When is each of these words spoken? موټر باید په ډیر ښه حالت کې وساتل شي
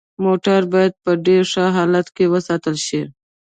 موټر 0.25 0.61
باید 0.73 0.93
په 1.03 1.11
ډیر 1.25 1.43
ښه 1.51 1.65
حالت 1.77 2.07
کې 2.15 2.25
وساتل 2.33 2.75
شي 2.87 3.01